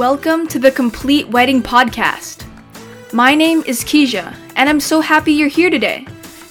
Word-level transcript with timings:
Welcome 0.00 0.46
to 0.46 0.58
the 0.58 0.70
Complete 0.70 1.28
Wedding 1.28 1.62
Podcast. 1.62 2.46
My 3.12 3.34
name 3.34 3.62
is 3.66 3.84
Keisha, 3.84 4.34
and 4.56 4.66
I'm 4.66 4.80
so 4.80 5.02
happy 5.02 5.34
you're 5.34 5.46
here 5.46 5.68
today. 5.68 6.06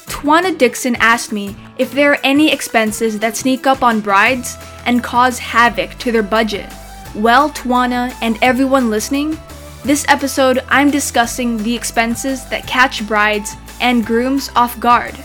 Twana 0.05 0.55
Dixon 0.55 0.95
asked 0.97 1.31
me 1.31 1.55
if 1.79 1.91
there 1.91 2.11
are 2.11 2.19
any 2.23 2.53
expenses 2.53 3.17
that 3.17 3.35
sneak 3.35 3.65
up 3.65 3.81
on 3.81 4.01
brides 4.01 4.55
and 4.85 5.03
cause 5.03 5.39
havoc 5.39 5.97
to 5.97 6.11
their 6.11 6.21
budget. 6.21 6.71
Well, 7.15 7.49
Twana 7.49 8.15
and 8.21 8.37
everyone 8.43 8.91
listening, 8.91 9.35
this 9.83 10.05
episode 10.09 10.63
I'm 10.67 10.91
discussing 10.91 11.57
the 11.57 11.75
expenses 11.75 12.47
that 12.51 12.67
catch 12.67 13.07
brides 13.07 13.55
and 13.81 14.05
grooms 14.05 14.51
off 14.55 14.79
guard. 14.79 15.15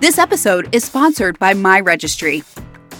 This 0.00 0.16
episode 0.16 0.74
is 0.74 0.84
sponsored 0.84 1.38
by 1.38 1.52
My 1.52 1.80
Registry. 1.80 2.44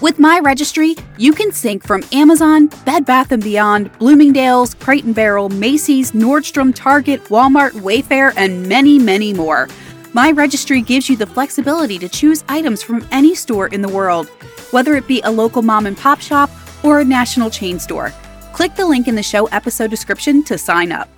With 0.01 0.19
My 0.19 0.39
Registry, 0.39 0.95
you 1.17 1.31
can 1.31 1.53
sync 1.53 1.81
from 1.81 2.03
Amazon, 2.11 2.67
Bed 2.83 3.05
Bath 3.05 3.29
& 3.39 3.39
Beyond, 3.39 3.97
Bloomingdale's, 3.97 4.73
Crate 4.73 5.13
& 5.13 5.15
Barrel, 5.15 5.47
Macy's, 5.47 6.11
Nordstrom, 6.11 6.75
Target, 6.75 7.23
Walmart, 7.25 7.71
Wayfair, 7.71 8.33
and 8.35 8.67
many, 8.67 8.99
many 8.99 9.33
more. 9.33 9.69
My 10.11 10.31
Registry 10.31 10.81
gives 10.81 11.09
you 11.09 11.15
the 11.15 11.25
flexibility 11.25 11.97
to 11.99 12.09
choose 12.09 12.43
items 12.49 12.83
from 12.83 13.07
any 13.09 13.35
store 13.35 13.67
in 13.67 13.81
the 13.81 13.87
world, 13.87 14.27
whether 14.71 14.95
it 14.95 15.07
be 15.07 15.21
a 15.21 15.31
local 15.31 15.61
mom 15.61 15.85
and 15.85 15.97
pop 15.97 16.19
shop 16.19 16.49
or 16.83 16.99
a 16.99 17.05
national 17.05 17.49
chain 17.49 17.79
store. 17.79 18.11
Click 18.51 18.75
the 18.75 18.85
link 18.85 19.07
in 19.07 19.15
the 19.15 19.23
show 19.23 19.45
episode 19.47 19.89
description 19.89 20.43
to 20.43 20.57
sign 20.57 20.91
up. 20.91 21.09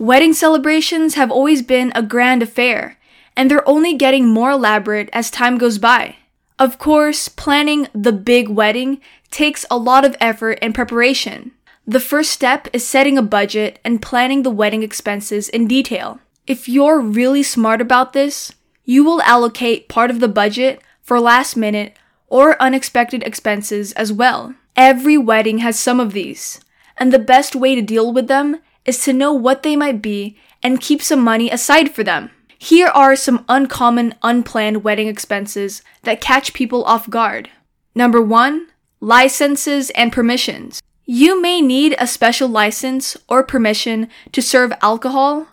Wedding 0.00 0.32
celebrations 0.32 1.14
have 1.14 1.30
always 1.30 1.62
been 1.62 1.92
a 1.94 2.02
grand 2.02 2.42
affair, 2.42 2.98
and 3.36 3.48
they're 3.48 3.68
only 3.68 3.94
getting 3.94 4.26
more 4.26 4.50
elaborate 4.50 5.08
as 5.12 5.30
time 5.30 5.56
goes 5.56 5.78
by. 5.78 6.16
Of 6.58 6.78
course, 6.78 7.28
planning 7.28 7.86
the 7.94 8.12
big 8.12 8.48
wedding 8.48 9.00
takes 9.30 9.64
a 9.70 9.78
lot 9.78 10.04
of 10.04 10.16
effort 10.20 10.58
and 10.60 10.74
preparation. 10.74 11.52
The 11.86 12.00
first 12.00 12.32
step 12.32 12.66
is 12.72 12.86
setting 12.86 13.16
a 13.16 13.22
budget 13.22 13.78
and 13.84 14.02
planning 14.02 14.42
the 14.42 14.50
wedding 14.50 14.82
expenses 14.82 15.48
in 15.48 15.68
detail. 15.68 16.20
If 16.48 16.68
you're 16.68 17.00
really 17.00 17.44
smart 17.44 17.80
about 17.80 18.12
this, 18.12 18.52
you 18.84 19.04
will 19.04 19.22
allocate 19.22 19.88
part 19.88 20.10
of 20.10 20.18
the 20.18 20.28
budget 20.28 20.82
for 21.00 21.20
last 21.20 21.56
minute 21.56 21.96
or 22.26 22.60
unexpected 22.60 23.22
expenses 23.22 23.92
as 23.92 24.12
well. 24.12 24.54
Every 24.74 25.16
wedding 25.16 25.58
has 25.58 25.78
some 25.78 26.00
of 26.00 26.12
these, 26.12 26.60
and 26.96 27.12
the 27.12 27.18
best 27.18 27.54
way 27.54 27.74
to 27.74 27.82
deal 27.82 28.12
with 28.12 28.26
them 28.26 28.60
is 28.84 29.02
to 29.04 29.12
know 29.12 29.32
what 29.32 29.62
they 29.62 29.76
might 29.76 30.02
be 30.02 30.36
and 30.62 30.80
keep 30.80 31.02
some 31.02 31.22
money 31.22 31.50
aside 31.50 31.94
for 31.94 32.02
them. 32.02 32.30
Here 32.58 32.88
are 32.88 33.14
some 33.14 33.44
uncommon, 33.48 34.16
unplanned 34.22 34.82
wedding 34.82 35.06
expenses 35.06 35.82
that 36.02 36.20
catch 36.20 36.52
people 36.52 36.84
off 36.84 37.08
guard. 37.08 37.48
Number 37.94 38.20
one, 38.20 38.66
licenses 39.00 39.90
and 39.90 40.12
permissions. 40.12 40.82
You 41.04 41.40
may 41.40 41.60
need 41.60 41.94
a 41.98 42.06
special 42.06 42.48
license 42.48 43.16
or 43.28 43.44
permission 43.44 44.08
to 44.32 44.42
serve 44.42 44.72
alcohol, 44.82 45.46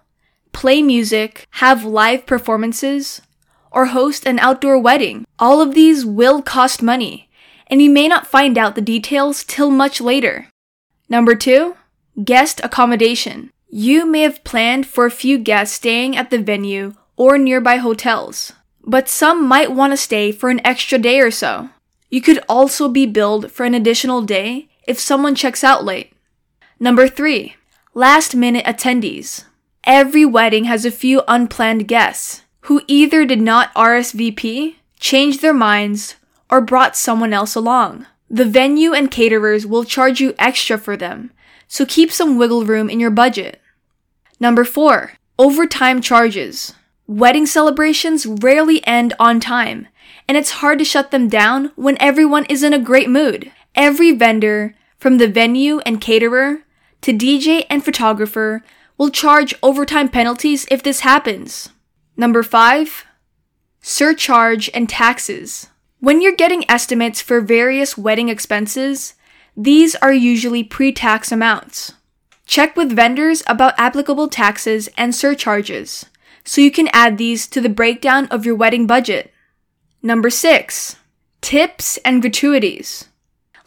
play 0.51 0.81
music, 0.81 1.47
have 1.51 1.85
live 1.85 2.25
performances, 2.25 3.21
or 3.71 3.85
host 3.87 4.25
an 4.25 4.39
outdoor 4.39 4.79
wedding. 4.79 5.25
All 5.37 5.61
of 5.61 5.75
these 5.75 6.05
will 6.05 6.41
cost 6.41 6.81
money, 6.81 7.29
and 7.67 7.81
you 7.81 7.89
may 7.89 8.07
not 8.07 8.27
find 8.27 8.57
out 8.57 8.73
the 8.75 8.81
details 8.81 9.43
till 9.43 9.69
much 9.69 10.01
later. 10.01 10.49
Number 11.07 11.35
two, 11.35 11.77
guest 12.23 12.59
accommodation. 12.63 13.51
You 13.77 14.05
may 14.05 14.21
have 14.21 14.45
planned 14.45 14.87
for 14.87 15.05
a 15.05 15.11
few 15.11 15.37
guests 15.37 15.75
staying 15.75 16.15
at 16.15 16.29
the 16.29 16.37
venue 16.37 16.93
or 17.17 17.37
nearby 17.37 17.75
hotels, 17.75 18.53
but 18.81 19.09
some 19.09 19.45
might 19.45 19.69
want 19.69 19.91
to 19.91 19.97
stay 19.97 20.31
for 20.31 20.49
an 20.49 20.65
extra 20.65 20.97
day 20.97 21.19
or 21.19 21.29
so. 21.29 21.67
You 22.09 22.21
could 22.21 22.41
also 22.47 22.87
be 22.87 23.05
billed 23.05 23.51
for 23.51 23.65
an 23.65 23.73
additional 23.73 24.21
day 24.21 24.69
if 24.87 24.97
someone 24.97 25.35
checks 25.35 25.61
out 25.61 25.83
late. 25.83 26.13
Number 26.79 27.09
three, 27.09 27.57
last 27.93 28.33
minute 28.33 28.63
attendees. 28.63 29.43
Every 29.83 30.23
wedding 30.23 30.63
has 30.63 30.85
a 30.85 30.89
few 30.89 31.23
unplanned 31.27 31.85
guests 31.85 32.43
who 32.61 32.81
either 32.87 33.25
did 33.25 33.41
not 33.41 33.73
RSVP, 33.73 34.75
changed 35.01 35.41
their 35.41 35.53
minds, 35.53 36.15
or 36.49 36.61
brought 36.61 36.95
someone 36.95 37.33
else 37.33 37.55
along. 37.55 38.05
The 38.29 38.45
venue 38.45 38.93
and 38.93 39.11
caterers 39.11 39.65
will 39.67 39.83
charge 39.83 40.21
you 40.21 40.33
extra 40.39 40.77
for 40.77 40.95
them, 40.95 41.33
so 41.67 41.85
keep 41.85 42.09
some 42.09 42.37
wiggle 42.37 42.63
room 42.63 42.89
in 42.89 43.01
your 43.01 43.11
budget. 43.11 43.59
Number 44.39 44.63
four, 44.63 45.13
overtime 45.39 46.01
charges. 46.01 46.73
Wedding 47.07 47.45
celebrations 47.45 48.25
rarely 48.25 48.85
end 48.85 49.13
on 49.19 49.39
time, 49.39 49.87
and 50.27 50.37
it's 50.37 50.59
hard 50.59 50.79
to 50.79 50.85
shut 50.85 51.11
them 51.11 51.29
down 51.29 51.71
when 51.75 51.97
everyone 52.01 52.45
is 52.45 52.63
in 52.63 52.73
a 52.73 52.79
great 52.79 53.09
mood. 53.09 53.51
Every 53.75 54.11
vendor, 54.11 54.75
from 54.97 55.17
the 55.17 55.27
venue 55.27 55.79
and 55.79 56.01
caterer 56.01 56.63
to 57.01 57.13
DJ 57.13 57.65
and 57.69 57.85
photographer, 57.85 58.63
will 58.97 59.09
charge 59.09 59.53
overtime 59.61 60.09
penalties 60.09 60.65
if 60.71 60.81
this 60.81 61.01
happens. 61.01 61.69
Number 62.17 62.43
five, 62.43 63.05
surcharge 63.81 64.69
and 64.73 64.89
taxes. 64.89 65.67
When 65.99 66.21
you're 66.21 66.35
getting 66.35 66.69
estimates 66.69 67.21
for 67.21 67.39
various 67.39 67.97
wedding 67.97 68.29
expenses, 68.29 69.13
these 69.55 69.95
are 69.95 70.13
usually 70.13 70.63
pre 70.63 70.91
tax 70.91 71.31
amounts. 71.31 71.93
Check 72.45 72.75
with 72.75 72.95
vendors 72.95 73.43
about 73.47 73.73
applicable 73.77 74.27
taxes 74.27 74.87
and 74.97 75.13
surcharges 75.15 76.05
so 76.43 76.61
you 76.61 76.71
can 76.71 76.89
add 76.93 77.17
these 77.17 77.47
to 77.47 77.59
the 77.59 77.69
breakdown 77.69 78.27
of 78.27 78.45
your 78.45 78.55
wedding 78.55 78.85
budget. 78.85 79.33
Number 80.01 80.29
six, 80.29 80.95
tips 81.41 81.97
and 82.05 82.21
gratuities. 82.21 83.05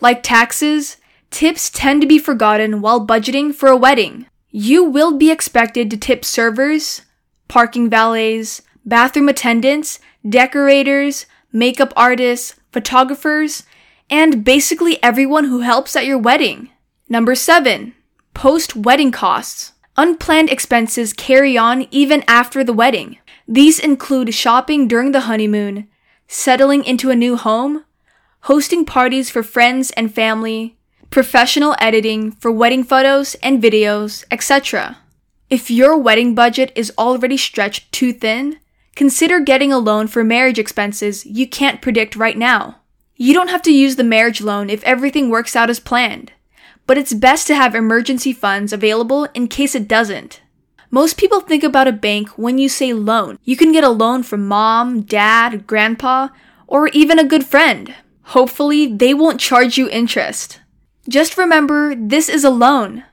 Like 0.00 0.22
taxes, 0.22 0.96
tips 1.30 1.70
tend 1.70 2.00
to 2.02 2.06
be 2.06 2.18
forgotten 2.18 2.80
while 2.80 3.04
budgeting 3.04 3.52
for 3.52 3.68
a 3.68 3.76
wedding. 3.76 4.26
You 4.50 4.84
will 4.84 5.18
be 5.18 5.30
expected 5.30 5.90
to 5.90 5.96
tip 5.96 6.24
servers, 6.24 7.02
parking 7.48 7.90
valets, 7.90 8.62
bathroom 8.84 9.28
attendants, 9.28 9.98
decorators, 10.26 11.26
makeup 11.52 11.92
artists, 11.96 12.54
photographers, 12.72 13.64
and 14.08 14.44
basically 14.44 15.02
everyone 15.02 15.44
who 15.44 15.60
helps 15.60 15.96
at 15.96 16.06
your 16.06 16.18
wedding. 16.18 16.70
Number 17.08 17.34
seven, 17.34 17.94
post 18.38 18.76
wedding 18.76 19.10
costs. 19.10 19.72
Unplanned 19.96 20.48
expenses 20.48 21.12
carry 21.12 21.58
on 21.58 21.88
even 21.90 22.22
after 22.28 22.62
the 22.62 22.72
wedding. 22.72 23.18
These 23.48 23.80
include 23.80 24.32
shopping 24.32 24.86
during 24.86 25.10
the 25.10 25.22
honeymoon, 25.22 25.88
settling 26.28 26.84
into 26.84 27.10
a 27.10 27.16
new 27.16 27.36
home, 27.36 27.84
hosting 28.42 28.84
parties 28.84 29.28
for 29.28 29.42
friends 29.42 29.90
and 29.96 30.14
family, 30.14 30.76
professional 31.10 31.74
editing 31.80 32.30
for 32.30 32.52
wedding 32.52 32.84
photos 32.84 33.34
and 33.42 33.60
videos, 33.60 34.24
etc. 34.30 34.98
If 35.50 35.68
your 35.68 35.98
wedding 35.98 36.36
budget 36.36 36.70
is 36.76 36.92
already 36.96 37.36
stretched 37.36 37.90
too 37.90 38.12
thin, 38.12 38.60
consider 38.94 39.40
getting 39.40 39.72
a 39.72 39.78
loan 39.78 40.06
for 40.06 40.22
marriage 40.22 40.60
expenses 40.60 41.26
you 41.26 41.48
can't 41.48 41.82
predict 41.82 42.14
right 42.14 42.38
now. 42.38 42.82
You 43.16 43.34
don't 43.34 43.50
have 43.50 43.62
to 43.62 43.74
use 43.74 43.96
the 43.96 44.04
marriage 44.04 44.40
loan 44.40 44.70
if 44.70 44.84
everything 44.84 45.28
works 45.28 45.56
out 45.56 45.70
as 45.70 45.80
planned 45.80 46.30
but 46.88 46.96
it's 46.96 47.12
best 47.12 47.46
to 47.46 47.54
have 47.54 47.74
emergency 47.74 48.32
funds 48.32 48.72
available 48.72 49.28
in 49.34 49.46
case 49.46 49.74
it 49.74 49.86
doesn't. 49.86 50.40
Most 50.90 51.18
people 51.18 51.40
think 51.40 51.62
about 51.62 51.86
a 51.86 51.92
bank 51.92 52.30
when 52.30 52.56
you 52.56 52.66
say 52.68 52.94
loan. 52.94 53.38
You 53.44 53.58
can 53.58 53.72
get 53.72 53.84
a 53.84 53.90
loan 53.90 54.22
from 54.22 54.48
mom, 54.48 55.02
dad, 55.02 55.66
grandpa, 55.66 56.28
or 56.66 56.88
even 56.88 57.18
a 57.18 57.28
good 57.28 57.44
friend. 57.44 57.94
Hopefully, 58.34 58.86
they 58.86 59.12
won't 59.12 59.38
charge 59.38 59.76
you 59.76 59.90
interest. 59.90 60.60
Just 61.06 61.36
remember, 61.36 61.94
this 61.94 62.30
is 62.30 62.42
a 62.42 62.50
loan, 62.50 63.04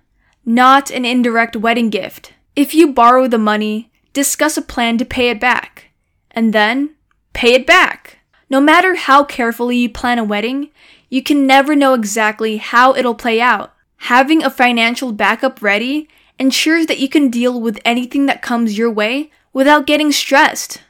not 0.46 0.90
an 0.90 1.03
indirect 1.03 1.57
wedding 1.57 1.90
gift. 1.90 2.31
If 2.56 2.74
you 2.74 2.94
borrow 2.94 3.28
the 3.28 3.38
money, 3.38 3.92
discuss 4.13 4.56
a 4.56 4.62
plan 4.62 4.97
to 5.00 5.06
pay 5.06 5.30
it 5.30 5.40
back, 5.42 5.92
and 6.31 6.53
then 6.53 6.96
pay 7.34 7.53
it 7.53 7.68
back. 7.68 8.19
No 8.50 8.62
matter 8.62 8.96
how 8.96 9.25
carefully 9.25 9.75
you 9.75 9.90
plan 9.90 10.18
a 10.18 10.24
wedding, 10.24 10.69
you 11.15 11.23
can 11.23 11.47
never 11.47 11.77
know 11.77 11.94
exactly 11.94 12.57
how 12.57 12.94
it'll 12.94 13.15
play 13.15 13.39
out. 13.39 13.73
Having 14.12 14.44
a 14.44 14.50
financial 14.50 15.13
backup 15.13 15.62
ready 15.62 16.09
ensures 16.38 16.88
that 16.88 17.00
you 17.00 17.07
can 17.07 17.29
deal 17.29 17.62
with 17.62 17.79
anything 17.85 18.25
that 18.25 18.41
comes 18.41 18.77
your 18.77 18.91
way 18.91 19.31
without 19.53 19.88
getting 19.88 20.12
stressed. 20.12 20.81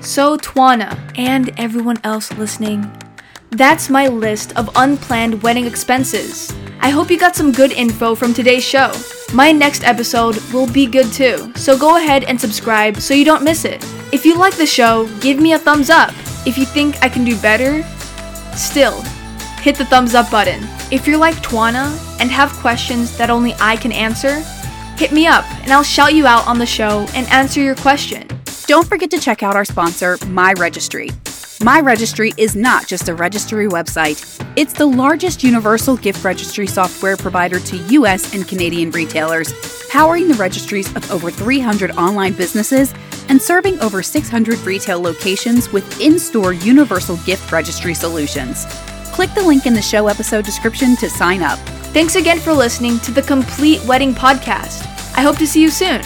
So, 0.00 0.38
Twana, 0.38 0.98
and 1.14 1.52
everyone 1.58 1.98
else 2.04 2.32
listening, 2.32 2.90
that's 3.50 3.90
my 3.90 4.08
list 4.08 4.56
of 4.56 4.70
unplanned 4.76 5.42
wedding 5.42 5.66
expenses. 5.66 6.50
I 6.80 6.88
hope 6.88 7.10
you 7.10 7.18
got 7.18 7.36
some 7.36 7.52
good 7.52 7.72
info 7.72 8.14
from 8.14 8.32
today's 8.32 8.64
show. 8.64 8.90
My 9.34 9.52
next 9.52 9.84
episode 9.84 10.38
will 10.54 10.72
be 10.72 10.86
good 10.86 11.12
too, 11.12 11.52
so 11.54 11.76
go 11.76 11.98
ahead 11.98 12.24
and 12.24 12.40
subscribe 12.40 12.96
so 12.96 13.12
you 13.12 13.26
don't 13.26 13.44
miss 13.44 13.66
it. 13.66 13.84
If 14.10 14.24
you 14.24 14.38
like 14.38 14.56
the 14.56 14.64
show, 14.64 15.06
give 15.20 15.38
me 15.38 15.52
a 15.52 15.58
thumbs 15.58 15.90
up. 15.90 16.14
If 16.46 16.56
you 16.56 16.64
think 16.64 17.02
I 17.02 17.10
can 17.10 17.26
do 17.26 17.38
better, 17.42 17.82
still, 18.56 19.04
hit 19.60 19.76
the 19.76 19.84
thumbs 19.84 20.14
up 20.14 20.30
button. 20.30 20.62
If 20.90 21.06
you're 21.06 21.18
like 21.18 21.36
Twana 21.36 21.96
and 22.20 22.30
have 22.30 22.50
questions 22.54 23.16
that 23.18 23.30
only 23.30 23.54
I 23.60 23.76
can 23.76 23.92
answer, 23.92 24.40
hit 24.96 25.12
me 25.12 25.26
up 25.26 25.44
and 25.62 25.72
I'll 25.72 25.82
shout 25.82 26.14
you 26.14 26.26
out 26.26 26.46
on 26.46 26.58
the 26.58 26.66
show 26.66 27.06
and 27.14 27.26
answer 27.28 27.60
your 27.60 27.74
question. 27.76 28.26
Don't 28.66 28.86
forget 28.86 29.10
to 29.10 29.18
check 29.18 29.42
out 29.42 29.56
our 29.56 29.64
sponsor, 29.64 30.16
My 30.28 30.54
Registry. 30.54 31.10
My 31.62 31.80
Registry 31.80 32.32
is 32.38 32.56
not 32.56 32.86
just 32.86 33.08
a 33.10 33.14
registry 33.14 33.68
website, 33.68 34.24
it's 34.56 34.72
the 34.72 34.86
largest 34.86 35.44
universal 35.44 35.96
gift 35.96 36.24
registry 36.24 36.66
software 36.66 37.16
provider 37.16 37.60
to 37.60 37.76
U.S. 37.94 38.34
and 38.34 38.48
Canadian 38.48 38.90
retailers, 38.92 39.52
powering 39.90 40.28
the 40.28 40.34
registries 40.34 40.88
of 40.96 41.10
over 41.10 41.30
300 41.30 41.90
online 41.92 42.32
businesses 42.32 42.94
and 43.28 43.40
serving 43.40 43.78
over 43.80 44.02
600 44.02 44.58
retail 44.60 45.00
locations 45.00 45.70
with 45.70 46.00
in 46.00 46.18
store 46.18 46.54
universal 46.54 47.16
gift 47.18 47.52
registry 47.52 47.92
solutions. 47.92 48.64
Click 49.12 49.32
the 49.34 49.42
link 49.42 49.66
in 49.66 49.74
the 49.74 49.82
show 49.82 50.08
episode 50.08 50.44
description 50.44 50.96
to 50.96 51.10
sign 51.10 51.42
up. 51.42 51.58
Thanks 51.92 52.16
again 52.16 52.38
for 52.38 52.52
listening 52.52 52.98
to 53.00 53.10
the 53.10 53.22
Complete 53.22 53.84
Wedding 53.84 54.14
Podcast. 54.14 54.86
I 55.16 55.22
hope 55.22 55.36
to 55.38 55.46
see 55.46 55.60
you 55.60 55.70
soon. 55.70 56.00